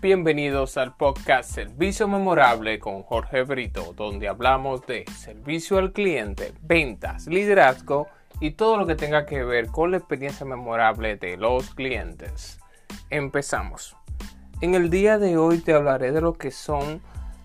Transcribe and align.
Bienvenidos 0.00 0.76
al 0.76 0.94
podcast 0.94 1.50
Servicio 1.50 2.06
Memorable 2.06 2.78
con 2.78 3.02
Jorge 3.02 3.42
Brito, 3.42 3.94
donde 3.96 4.28
hablamos 4.28 4.86
de 4.86 5.04
servicio 5.06 5.76
al 5.78 5.92
cliente, 5.92 6.52
ventas, 6.62 7.26
liderazgo 7.26 8.06
y 8.38 8.52
todo 8.52 8.76
lo 8.76 8.86
que 8.86 8.94
tenga 8.94 9.26
que 9.26 9.42
ver 9.42 9.66
con 9.66 9.90
la 9.90 9.96
experiencia 9.96 10.46
memorable 10.46 11.16
de 11.16 11.36
los 11.36 11.74
clientes. 11.74 12.60
Empezamos. 13.10 13.96
En 14.60 14.76
el 14.76 14.88
día 14.88 15.18
de 15.18 15.36
hoy 15.36 15.58
te 15.58 15.74
hablaré 15.74 16.12
de 16.12 16.20
lo 16.20 16.34
que 16.34 16.52
son 16.52 17.02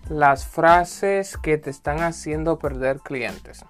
las 0.08 0.46
frases 0.46 1.36
que 1.36 1.58
te 1.58 1.70
están 1.70 2.02
haciendo 2.02 2.60
perder 2.60 3.00
clientes. 3.00 3.64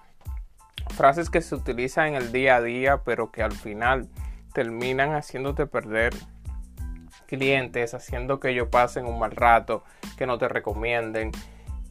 Frases 0.95 1.31
que 1.31 1.41
se 1.41 1.55
utilizan 1.55 2.09
en 2.09 2.15
el 2.17 2.31
día 2.31 2.57
a 2.57 2.61
día 2.61 3.01
pero 3.03 3.31
que 3.31 3.41
al 3.41 3.53
final 3.53 4.07
terminan 4.53 5.15
haciéndote 5.15 5.65
perder 5.65 6.13
clientes, 6.13 6.34
haciendo 7.93 8.39
que 8.39 8.49
ellos 8.49 8.67
pasen 8.69 9.05
un 9.05 9.19
mal 9.19 9.31
rato, 9.31 9.83
que 10.17 10.25
no 10.25 10.37
te 10.37 10.47
recomienden 10.47 11.31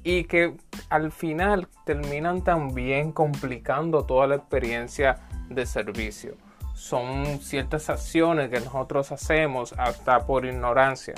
y 0.04 0.24
que 0.24 0.54
al 0.90 1.10
final 1.10 1.66
terminan 1.84 2.44
también 2.44 3.10
complicando 3.10 4.04
toda 4.04 4.26
la 4.26 4.36
experiencia 4.36 5.20
de 5.48 5.64
servicio. 5.64 6.36
Son 6.74 7.40
ciertas 7.40 7.88
acciones 7.88 8.50
que 8.50 8.60
nosotros 8.60 9.10
hacemos 9.12 9.72
hasta 9.78 10.26
por 10.26 10.44
ignorancia. 10.44 11.14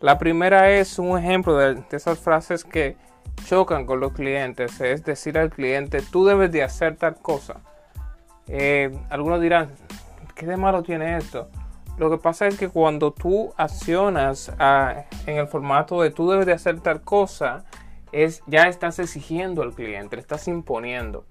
La 0.00 0.18
primera 0.18 0.70
es 0.70 0.98
un 0.98 1.16
ejemplo 1.16 1.56
de, 1.56 1.82
esas 1.92 2.18
frases 2.18 2.64
que 2.64 2.96
chocan 3.46 3.86
con 3.86 4.00
los 4.00 4.12
clientes, 4.12 4.80
es 4.80 5.04
decir 5.04 5.38
al 5.38 5.50
cliente, 5.50 6.02
tú 6.02 6.26
debes 6.26 6.50
de 6.50 6.62
hacer 6.62 6.96
tal 6.96 7.14
cosa. 7.16 7.60
Eh, 8.48 8.90
algunos 9.10 9.40
dirán, 9.40 9.70
¿qué 10.34 10.46
de 10.46 10.56
malo 10.56 10.82
tiene 10.82 11.16
esto? 11.16 11.48
Lo 11.96 12.10
que 12.10 12.18
pasa 12.18 12.48
es 12.48 12.58
que 12.58 12.68
cuando 12.68 13.12
tú 13.12 13.52
accionas 13.56 14.52
ah, 14.58 15.04
en 15.26 15.36
el 15.36 15.46
formato 15.46 16.02
de 16.02 16.10
tú 16.10 16.28
debes 16.28 16.46
de 16.46 16.52
hacer 16.52 16.80
tal 16.80 17.02
cosa, 17.02 17.64
es, 18.10 18.42
ya 18.46 18.68
estás 18.68 18.98
exigiendo 18.98 19.62
al 19.62 19.74
cliente, 19.74 20.18
estás 20.18 20.48
imponiendo. 20.48 21.24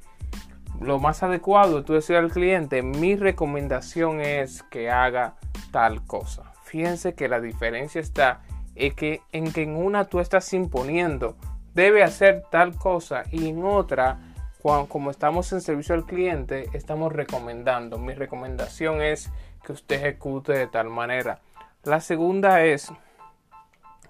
Lo 0.80 1.00
más 1.00 1.24
adecuado 1.24 1.80
es 1.80 1.86
tú 1.86 1.94
decir 1.94 2.16
al 2.16 2.32
cliente, 2.32 2.82
mi 2.82 3.16
recomendación 3.16 4.22
es 4.22 4.64
que 4.64 4.90
haga 4.90 5.36
tal 5.72 6.06
cosa. 6.06 6.54
Fíjense 6.64 7.14
que 7.14 7.28
la 7.28 7.40
diferencia 7.40 8.02
está 8.02 8.42
en 8.76 8.96
que 8.96 9.22
en, 9.32 9.52
que 9.52 9.64
en 9.64 9.76
una 9.76 10.06
tú 10.06 10.20
estás 10.20 10.52
imponiendo, 10.54 11.38
debe 11.74 12.04
hacer 12.04 12.44
tal 12.52 12.76
cosa 12.76 13.24
y 13.32 13.50
en 13.50 13.64
otra, 13.64 14.20
como 14.62 15.12
estamos 15.12 15.52
en 15.54 15.62
servicio 15.62 15.94
al 15.94 16.06
cliente, 16.06 16.70
estamos 16.74 17.12
recomendando. 17.12 17.98
Mi 17.98 18.14
recomendación 18.14 19.02
es 19.02 19.30
que 19.64 19.72
usted 19.72 19.96
ejecute 19.96 20.54
de 20.54 20.68
tal 20.68 20.90
manera. 20.90 21.40
La 21.84 22.00
segunda 22.00 22.64
es, 22.64 22.92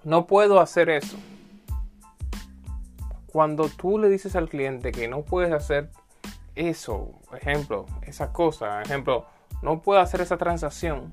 no 0.02 0.26
puedo 0.26 0.60
hacer 0.60 0.90
eso. 0.90 1.16
Cuando 3.26 3.68
tú 3.68 3.98
le 3.98 4.08
dices 4.08 4.36
al 4.36 4.48
cliente 4.48 4.92
que 4.92 5.08
no 5.08 5.22
puedes 5.22 5.52
hacer 5.52 5.90
eso, 6.54 7.10
ejemplo, 7.32 7.86
esa 8.02 8.32
cosa, 8.32 8.80
ejemplo, 8.82 9.26
no 9.62 9.80
puedo 9.82 10.00
hacer 10.00 10.20
esa 10.20 10.36
transacción, 10.36 11.12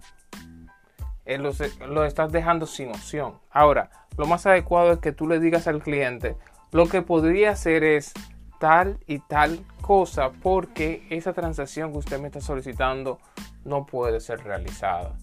eh, 1.25 1.37
lo, 1.37 1.51
lo, 1.87 2.05
estás 2.05 2.31
dejando 2.31 2.65
sin 2.65 2.89
opción. 2.89 3.39
Ahora, 3.49 3.89
lo 4.17 4.25
más 4.25 4.45
adecuado 4.45 4.91
es 4.91 4.99
que 4.99 5.11
tú 5.11 5.27
le 5.27 5.39
digas 5.39 5.67
al 5.67 5.81
cliente, 5.81 6.35
lo 6.71 6.87
que 6.87 7.01
podría 7.01 7.51
hacer 7.51 7.83
es 7.83 8.13
tal 8.59 8.99
y 9.07 9.19
tal 9.19 9.65
cosa 9.81 10.31
porque 10.43 11.05
esa 11.09 11.33
transacción 11.33 11.91
que 11.91 11.97
usted 11.97 12.19
me 12.19 12.27
está 12.27 12.41
solicitando 12.41 13.19
no 13.63 13.85
puede 13.85 14.19
ser 14.19 14.43
realizada. 14.43 15.15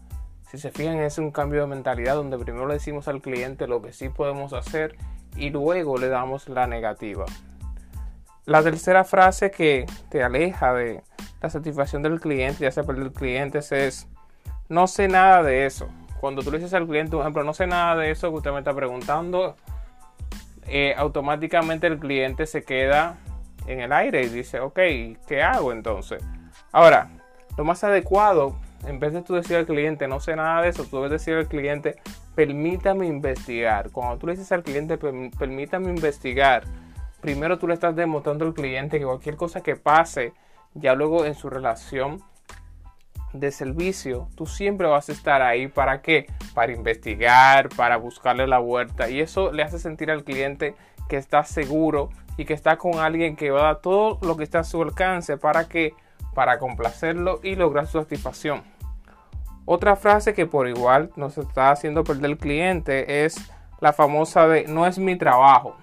Si 0.51 0.59
se 0.59 0.71
fijan, 0.71 0.99
es 0.99 1.19
un 1.19 1.31
cambio 1.31 1.61
de 1.61 1.67
mentalidad 1.67 2.15
donde 2.15 2.39
primero 2.39 2.67
le 2.67 2.75
decimos 2.75 3.07
al 3.09 3.21
cliente 3.21 3.67
lo 3.67 3.83
que 3.83 3.93
sí 3.93 4.09
podemos 4.09 4.53
hacer 4.53 4.97
y 5.37 5.51
luego 5.51 5.99
le 5.99 6.09
damos 6.09 6.49
la 6.49 6.67
negativa. 6.67 7.27
La 8.47 8.63
tercera 8.63 9.05
frase 9.05 9.51
que 9.51 9.85
te 10.09 10.23
aleja 10.23 10.73
de 10.73 11.03
la 11.43 11.51
satisfacción 11.51 12.03
del 12.03 12.19
cliente, 12.19 12.65
ya 12.65 12.71
sea 12.71 12.83
por 12.83 12.97
el 12.97 13.13
cliente, 13.13 13.59
es 13.59 14.09
no 14.69 14.87
sé 14.87 15.07
nada 15.09 15.43
de 15.43 15.67
eso. 15.67 15.89
Cuando 16.21 16.43
tú 16.43 16.51
le 16.51 16.59
dices 16.59 16.73
al 16.75 16.87
cliente, 16.87 17.13
por 17.13 17.21
ejemplo, 17.21 17.45
no 17.45 17.53
sé 17.53 17.67
nada 17.67 17.95
de 17.97 18.11
eso 18.11 18.31
que 18.31 18.37
usted 18.37 18.53
me 18.53 18.59
está 18.59 18.75
preguntando, 18.75 19.55
eh, 20.67 20.95
automáticamente 20.97 21.87
el 21.87 21.99
cliente 21.99 22.47
se 22.47 22.65
queda 22.65 23.19
en 23.67 23.81
el 23.81 23.93
aire 23.93 24.23
y 24.23 24.29
dice, 24.29 24.61
ok, 24.61 24.79
¿qué 25.27 25.43
hago 25.43 25.73
entonces? 25.73 26.25
Ahora, 26.73 27.11
lo 27.59 27.65
más 27.65 27.83
adecuado, 27.83 28.57
en 28.87 29.01
vez 29.01 29.13
de 29.13 29.21
tú 29.21 29.35
decir 29.35 29.57
al 29.57 29.67
cliente, 29.67 30.07
no 30.07 30.21
sé 30.21 30.37
nada 30.37 30.63
de 30.63 30.69
eso, 30.69 30.85
tú 30.85 30.99
debes 30.99 31.11
decir 31.11 31.35
al 31.35 31.49
cliente, 31.49 31.97
permítame 32.37 33.09
investigar. 33.09 33.91
Cuando 33.91 34.17
tú 34.17 34.29
le 34.29 34.35
dices 34.35 34.53
al 34.53 34.63
cliente, 34.63 34.97
permítame 34.97 35.91
investigar, 35.91 36.63
primero 37.21 37.59
tú 37.59 37.67
le 37.67 37.75
estás 37.75 37.97
demostrando 37.97 38.45
al 38.45 38.55
cliente 38.55 39.01
que 39.01 39.05
cualquier 39.05 39.35
cosa 39.35 39.61
que 39.61 39.75
pase, 39.75 40.35
ya 40.75 40.95
luego 40.95 41.25
en 41.25 41.35
su 41.35 41.51
relación 41.51 42.23
de 43.33 43.51
servicio, 43.51 44.29
tú 44.37 44.47
siempre 44.47 44.87
vas 44.87 45.09
a 45.09 45.13
estar 45.13 45.43
ahí 45.43 45.67
para 45.67 46.01
qué? 46.01 46.27
Para 46.55 46.71
investigar, 46.71 47.71
para 47.71 47.97
buscarle 47.97 48.47
la 48.47 48.59
vuelta. 48.59 49.11
Y 49.11 49.21
eso 49.21 49.51
le 49.51 49.65
hace 49.65 49.81
sentir 49.81 50.13
al 50.13 50.23
cliente 50.23 50.77
que 51.09 51.17
está 51.17 51.43
seguro 51.43 52.11
y 52.37 52.45
que 52.45 52.55
está 52.55 52.79
con 52.79 53.01
alguien 53.01 53.35
que 53.35 53.51
va 53.51 53.63
a 53.63 53.65
dar 53.65 53.81
todo 53.81 54.21
lo 54.23 54.37
que 54.37 54.45
está 54.45 54.61
a 54.61 54.65
su 54.65 54.81
alcance 54.81 55.39
para 55.39 55.67
que 55.67 55.95
para 56.35 56.59
complacerlo 56.59 57.41
y 57.43 57.55
lograr 57.57 57.87
su 57.87 57.99
satisfacción. 57.99 58.63
Otra 59.65 59.97
frase 59.97 60.33
que 60.35 60.47
por 60.47 60.69
igual 60.69 61.11
nos 61.17 61.37
está 61.37 61.71
haciendo 61.71 62.05
perder 62.05 62.31
el 62.31 62.39
cliente 62.39 63.25
es 63.25 63.51
la 63.81 63.93
famosa 63.93 64.49
de 64.49 64.67
no 64.67 64.87
es 64.87 64.99
mi 64.99 65.17
trabajo. 65.17 65.77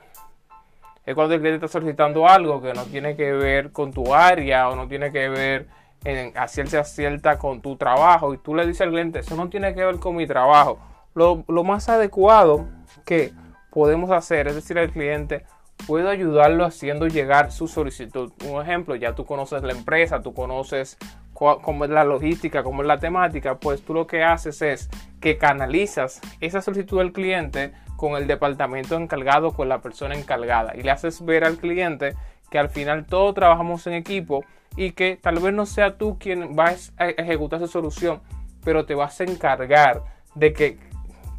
Es 1.06 1.14
cuando 1.14 1.36
el 1.36 1.40
cliente 1.40 1.64
está 1.64 1.80
solicitando 1.80 2.28
algo 2.28 2.62
que 2.62 2.74
no 2.74 2.84
tiene 2.86 3.16
que 3.16 3.32
ver 3.32 3.72
con 3.72 3.94
tu 3.94 4.14
área 4.14 4.70
o 4.70 4.76
no 4.76 4.88
tiene 4.88 5.12
que 5.12 5.30
ver 5.30 5.68
en 6.04 6.38
hacerse 6.38 6.78
acierta 6.78 7.38
con 7.38 7.62
tu 7.62 7.76
trabajo 7.76 8.34
y 8.34 8.38
tú 8.38 8.56
le 8.56 8.66
dices 8.66 8.82
al 8.82 8.90
cliente, 8.90 9.20
eso 9.20 9.36
no 9.36 9.50
tiene 9.50 9.74
que 9.74 9.84
ver 9.84 10.00
con 10.00 10.16
mi 10.16 10.26
trabajo. 10.26 10.80
Lo, 11.14 11.44
más 11.64 11.90
adecuado 11.90 12.68
que 13.06 13.34
podemos 13.72 14.12
hacer 14.12 14.48
es 14.48 14.56
decir 14.56 14.78
al 14.78 14.92
cliente, 14.92 15.46
puedo 15.88 16.10
ayudarlo 16.10 16.66
haciendo 16.66 17.08
llegar 17.08 17.52
su 17.52 17.68
solicitud. 17.68 18.32
Un 18.50 18.62
ejemplo, 18.62 18.96
ya 18.96 19.14
tú 19.14 19.26
conoces 19.26 19.64
la 19.64 19.74
empresa, 19.74 20.22
tú 20.22 20.34
conoces 20.34 20.98
cómo 21.34 21.84
es 21.84 21.92
la 21.92 22.04
logística, 22.04 22.64
cómo 22.64 22.82
es 22.82 22.88
la 22.88 23.00
temática, 23.00 23.56
pues 23.60 23.82
tú 23.82 23.94
lo 23.94 24.08
que 24.08 24.24
haces 24.24 24.62
es 24.62 24.90
que 25.20 25.38
canalizas 25.38 26.22
esa 26.40 26.62
solicitud 26.62 27.00
del 27.00 27.12
cliente 27.12 27.74
con 27.98 28.16
el 28.16 28.28
departamento 28.28 28.96
encargado, 28.96 29.52
con 29.52 29.68
la 29.68 29.82
persona 29.82 30.16
encargada 30.16 30.76
y 30.76 30.84
le 30.84 30.92
haces 30.92 31.24
ver 31.24 31.44
al 31.44 31.58
cliente 31.58 32.16
que 32.50 32.60
al 32.60 32.70
final 32.70 33.06
todos 33.06 33.36
trabajamos 33.36 33.86
en 33.88 33.94
equipo 33.94 34.46
y 34.78 34.92
que 34.92 35.18
tal 35.22 35.40
vez 35.40 35.54
no 35.54 35.66
sea 35.66 35.98
tú 35.98 36.18
quien 36.20 36.56
vas 36.56 36.94
a 36.98 37.10
ejecutar 37.10 37.62
esa 37.62 37.72
solución, 37.72 38.22
pero 38.64 38.86
te 38.86 38.96
vas 38.96 39.20
a 39.20 39.24
encargar 39.24 40.04
de 40.36 40.54
que 40.54 40.78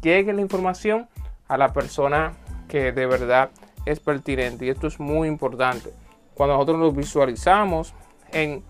llegue 0.01 0.33
la 0.33 0.41
información 0.41 1.07
a 1.47 1.57
la 1.57 1.73
persona 1.73 2.33
que 2.67 2.91
de 2.91 3.05
verdad 3.05 3.49
es 3.87 3.99
pertinente 3.99 4.65
y 4.65 4.69
esto 4.69 4.87
es 4.87 4.99
muy 4.99 5.27
importante. 5.27 5.93
Cuando 6.33 6.55
nosotros 6.55 6.77
nos 6.77 6.95
visualizamos 6.95 7.93
en 8.31 8.63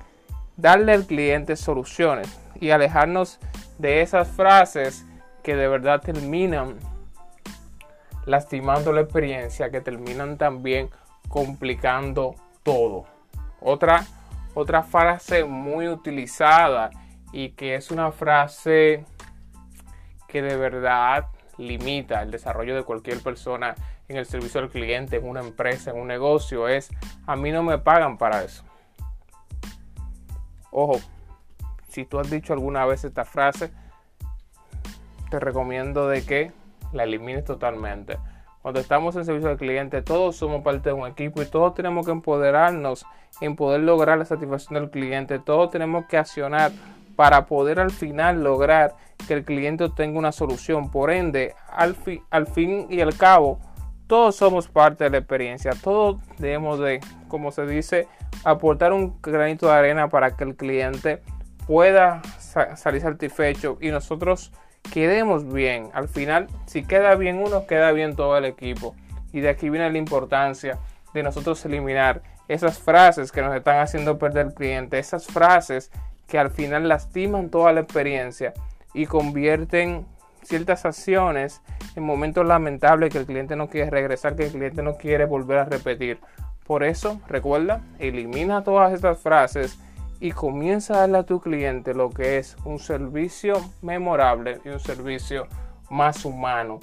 darle 0.56 0.94
al 0.94 1.06
cliente 1.06 1.56
soluciones 1.56 2.40
y 2.60 2.70
alejarnos 2.70 3.40
de 3.78 4.02
esas 4.02 4.28
frases 4.28 5.06
que 5.44 5.56
de 5.56 5.68
verdad 5.68 6.02
terminan 6.02 6.76
lastimando 8.26 8.92
la 8.92 9.02
experiencia, 9.02 9.72
que 9.72 9.82
terminan 9.82 10.38
también 10.38 10.90
complicando 11.30 12.36
todo. 12.64 13.06
Otra, 13.62 14.06
otra 14.54 14.84
frase 14.84 15.46
muy 15.46 15.88
utilizada 15.88 16.92
y 17.32 17.50
que 17.50 17.76
es 17.76 17.92
una 17.92 18.12
frase 18.12 19.06
que 20.28 20.42
de 20.42 20.58
verdad 20.58 21.28
limita 21.58 22.22
el 22.22 22.32
desarrollo 22.32 22.76
de 22.76 22.84
cualquier 22.84 23.22
persona 23.22 23.76
en 24.08 24.18
el 24.18 24.26
servicio 24.26 24.62
al 24.62 24.70
cliente, 24.70 25.18
en 25.18 25.28
una 25.28 25.42
empresa, 25.42 25.92
en 25.92 26.00
un 26.00 26.08
negocio, 26.08 26.68
es 26.68 26.90
a 27.26 27.36
mí 27.36 27.52
no 27.52 27.64
me 27.64 27.78
pagan 27.78 28.18
para 28.18 28.44
eso. 28.44 28.64
Ojo, 30.72 31.00
si 31.90 32.06
tú 32.06 32.20
has 32.20 32.30
dicho 32.30 32.54
alguna 32.54 32.86
vez 32.86 33.04
esta 33.04 33.26
frase, 33.26 33.72
te 35.30 35.40
recomiendo 35.40 36.08
de 36.08 36.24
que 36.26 36.52
la 36.94 37.04
elimines 37.04 37.44
totalmente. 37.44 38.18
Cuando 38.62 38.80
estamos 38.80 39.16
en 39.16 39.26
servicio 39.26 39.50
al 39.50 39.58
cliente, 39.58 40.02
todos 40.02 40.36
somos 40.36 40.62
parte 40.62 40.90
de 40.90 40.94
un 40.94 41.08
equipo 41.08 41.42
y 41.42 41.46
todos 41.46 41.74
tenemos 41.74 42.06
que 42.06 42.12
empoderarnos 42.12 43.06
en 43.42 43.56
poder 43.56 43.82
lograr 43.82 44.18
la 44.18 44.26
satisfacción 44.26 44.80
del 44.80 44.90
cliente. 44.90 45.40
Todos 45.40 45.70
tenemos 45.72 46.06
que 46.08 46.18
accionar 46.18 46.72
para 47.16 47.46
poder 47.46 47.80
al 47.80 47.92
final 47.92 48.44
lograr 48.44 48.96
que 49.28 49.34
el 49.34 49.46
cliente 49.46 49.90
tenga 49.90 50.20
una 50.20 50.32
solución. 50.32 50.92
Por 50.92 51.12
ende, 51.12 51.56
al, 51.70 51.96
al 52.30 52.48
fin 52.48 52.88
y 52.90 53.02
al 53.02 53.16
cabo, 53.18 53.60
todos 54.08 54.36
somos 54.36 54.68
parte 54.68 55.04
de 55.04 55.10
la 55.10 55.18
experiencia, 55.18 55.72
todos 55.84 56.18
debemos 56.38 56.80
de, 56.80 57.02
como 57.28 57.52
se 57.52 57.66
dice, 57.66 58.08
aportar 58.44 58.94
un 58.94 59.22
granito 59.22 59.68
de 59.68 59.74
arena 59.74 60.10
para 60.10 60.36
que 60.36 60.44
el 60.46 60.56
cliente 60.56 61.22
pueda 61.68 62.22
salir 62.76 63.02
satisfecho 63.02 63.78
y 63.82 63.90
nosotros 63.92 64.52
quedemos 64.94 65.52
bien. 65.52 65.90
Al 65.94 66.08
final, 66.08 66.48
si 66.66 66.84
queda 66.84 67.16
bien 67.16 67.38
uno, 67.38 67.68
queda 67.68 67.92
bien 67.92 68.16
todo 68.16 68.38
el 68.38 68.46
equipo. 68.46 68.96
Y 69.34 69.42
de 69.42 69.50
aquí 69.50 69.70
viene 69.70 69.92
la 69.92 69.98
importancia 69.98 70.80
de 71.14 71.24
nosotros 71.24 71.64
eliminar 71.66 72.22
esas 72.48 72.80
frases 72.80 73.32
que 73.32 73.42
nos 73.42 73.54
están 73.54 73.80
haciendo 73.80 74.18
perder 74.18 74.48
el 74.48 74.54
cliente, 74.54 74.98
esas 74.98 75.28
frases 75.28 75.92
que 76.28 76.40
al 76.40 76.50
final 76.50 76.88
lastiman 76.88 77.50
toda 77.50 77.74
la 77.74 77.82
experiencia 77.82 78.54
y 78.94 79.06
convierten 79.06 80.06
ciertas 80.48 80.86
acciones 80.86 81.62
en 81.96 82.04
momentos 82.04 82.46
lamentables 82.46 83.12
que 83.12 83.20
el 83.20 83.26
cliente 83.26 83.56
no 83.56 83.70
quiere 83.70 83.90
regresar, 83.90 84.36
que 84.36 84.46
el 84.46 84.52
cliente 84.52 84.82
no 84.82 84.96
quiere 84.96 85.26
volver 85.26 85.60
a 85.60 85.66
repetir. 85.66 86.20
Por 86.66 86.84
eso, 86.84 87.22
recuerda, 87.28 87.82
elimina 88.00 88.64
todas 88.64 88.94
estas 88.94 89.20
frases 89.20 89.78
y 90.20 90.32
comienza 90.32 90.96
a 90.96 91.00
darle 91.02 91.18
a 91.20 91.24
tu 91.24 91.40
cliente 91.40 91.94
lo 91.94 92.10
que 92.10 92.38
es 92.38 92.58
un 92.66 92.80
servicio 92.80 93.56
memorable 93.82 94.60
y 94.66 94.70
un 94.70 94.80
servicio 94.80 95.48
más 95.90 96.26
humano, 96.26 96.80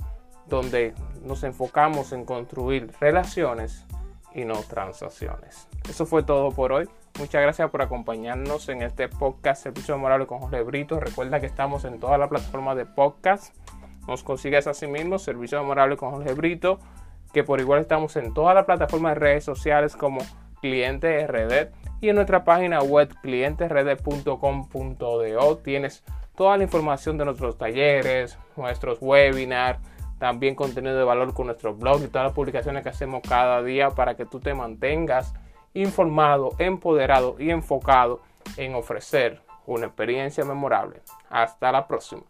donde 0.47 0.95
nos 1.25 1.43
enfocamos 1.43 2.13
en 2.13 2.25
construir 2.25 2.93
relaciones 3.01 3.87
y 4.35 4.45
no 4.45 4.61
transacciones. 4.63 5.69
Eso 5.89 6.07
fue 6.07 6.23
todo 6.23 6.51
por 6.51 6.73
hoy. 6.73 6.89
Muchas 7.19 7.43
gracias 7.43 7.71
por 7.71 7.83
acompañarnos 7.83 8.69
en 8.69 8.83
este 8.83 9.09
podcast 9.09 9.63
Servicio 9.63 9.97
Memorable 9.97 10.27
con 10.27 10.41
José 10.41 10.63
Brito. 10.63 10.99
Recuerda 10.99 11.41
que 11.41 11.47
estamos 11.47 11.85
en 11.85 12.01
todas 12.01 12.19
las 12.19 12.29
plataformas 12.29 12.77
de 12.77 12.87
podcast. 12.87 13.55
Nos 14.09 14.23
consigues 14.23 14.67
así 14.67 14.87
mismo 14.87 15.19
Servicio 15.19 15.61
Memorable 15.61 15.97
con 15.97 16.11
Jorge 16.11 16.35
Brito, 16.35 16.79
que 17.33 17.45
por 17.45 17.61
igual 17.61 17.81
estamos 17.81 18.17
en 18.17 18.35
todas 18.35 18.55
las 18.55 18.65
plataformas 18.65 19.15
de 19.15 19.21
redes 19.21 19.45
sociales 19.45 19.97
como 19.97 20.21
Cliente 20.61 21.27
RD 21.27 21.71
y 22.01 22.09
en 22.09 22.17
nuestra 22.17 22.45
página 22.45 22.81
web 22.81 23.15
clientesrd.com.do 23.23 25.59
tienes 25.59 26.03
toda 26.35 26.57
la 26.57 26.65
información 26.65 27.17
de 27.17 27.27
nuestros 27.27 27.57
talleres, 27.57 28.37
nuestros 28.57 28.99
webinars, 29.01 29.79
también 30.25 30.55
contenido 30.55 30.97
de 30.97 31.05
valor 31.05 31.35
con 31.35 31.49
nuestro 31.49 31.75
blog 31.75 32.03
y 32.03 32.07
todas 32.07 32.29
las 32.29 32.33
publicaciones 32.33 32.83
que 32.83 32.89
hacemos 32.89 33.21
cada 33.29 33.63
día 33.63 33.91
para 33.91 34.17
que 34.17 34.25
tú 34.25 34.41
te 34.41 34.55
mantengas 34.55 35.35
informado, 35.75 36.53
empoderado 36.59 37.37
y 37.39 37.51
enfocado 37.51 38.23
en 38.57 38.75
ofrecer 38.75 39.43
una 39.67 39.85
experiencia 39.85 40.43
memorable. 40.43 41.03
Hasta 41.29 41.71
la 41.71 41.87
próxima. 41.87 42.23